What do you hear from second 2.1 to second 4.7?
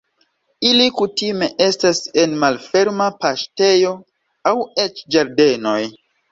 en malferma paŝtejo aŭ